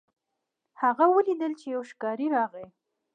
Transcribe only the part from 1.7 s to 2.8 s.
یو ښکاري راغی.